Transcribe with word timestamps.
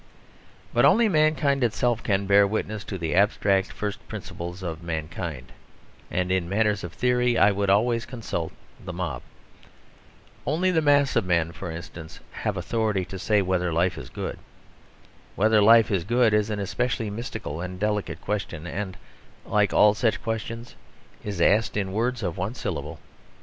But 0.73 0.83
only 0.83 1.07
mankind 1.07 1.63
itself 1.63 2.01
can 2.01 2.25
bear 2.25 2.47
witness 2.47 2.83
to 2.85 2.97
the 2.97 3.13
abstract 3.13 3.71
first 3.71 4.07
principles 4.07 4.63
of 4.63 4.81
mankind, 4.81 5.51
and 6.09 6.31
in 6.31 6.49
matters 6.49 6.83
of 6.83 6.91
theory 6.91 7.37
I 7.37 7.51
would 7.51 7.69
always 7.69 8.07
consult 8.07 8.51
the 8.83 8.93
mob. 8.93 9.21
Only 10.43 10.71
the 10.71 10.81
mass 10.81 11.15
of 11.15 11.23
men, 11.23 11.51
for 11.51 11.69
instance, 11.69 12.19
have 12.31 12.57
authority 12.57 13.05
to 13.05 13.19
say 13.19 13.43
whether 13.43 13.71
life 13.71 13.95
is 13.95 14.09
good. 14.09 14.39
Whether 15.35 15.61
life 15.61 15.91
is 15.91 16.03
good 16.03 16.33
is 16.33 16.49
an 16.49 16.57
especially 16.59 17.11
mystical 17.11 17.61
and 17.61 17.79
delicate 17.79 18.21
question, 18.21 18.65
and, 18.65 18.97
like 19.45 19.71
all 19.71 19.93
such 19.93 20.23
questions, 20.23 20.73
is 21.23 21.39
asked 21.39 21.77
in 21.77 21.91
words 21.93 22.23
of 22.23 22.39
one 22.39 22.55
syllable. 22.55 22.97